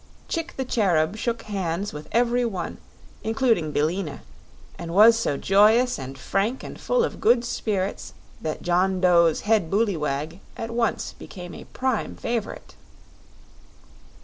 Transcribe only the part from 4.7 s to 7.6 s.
and was so joyous and frank and full of good